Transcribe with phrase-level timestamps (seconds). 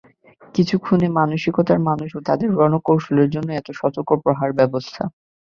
[0.55, 5.03] কিছু খুনে মানসিকতার মানুষ এবং তাদের রণকৌশলের জন্যই এত সতর্ক প্রহরার ব্যবস্থা!